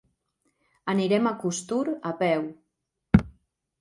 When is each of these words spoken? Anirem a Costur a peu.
Anirem 0.93 1.29
a 1.31 1.35
Costur 1.43 1.83
a 2.13 2.17
peu. 2.25 2.49